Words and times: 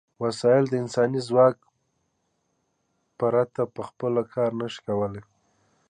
وسایل 0.23 0.65
د 0.69 0.73
انساني 0.83 1.19
ځواک 1.27 1.55
پرته 3.19 3.61
په 3.75 3.81
خپله 3.89 4.21
کار 4.33 4.51
نشي 4.59 4.79
کولای. 4.87 5.23